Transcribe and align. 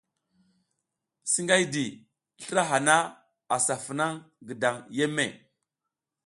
Singihay, 1.31 1.89
slra 2.41 2.63
hana 2.71 2.95
asa 3.55 3.75
funa 3.85 4.07
gidan 4.47 4.77
yeme. 4.97 5.25